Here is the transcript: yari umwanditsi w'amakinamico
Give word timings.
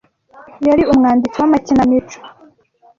yari 0.67 0.83
umwanditsi 0.91 1.37
w'amakinamico 1.41 2.17